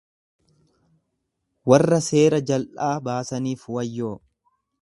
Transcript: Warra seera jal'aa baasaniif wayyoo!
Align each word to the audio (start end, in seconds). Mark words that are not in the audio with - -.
Warra 1.73 2.01
seera 2.07 2.41
jal'aa 2.53 2.91
baasaniif 3.09 3.71
wayyoo! 3.77 4.15